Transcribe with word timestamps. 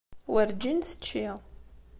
Werǧin 0.33 0.79
tečči. 0.81 1.27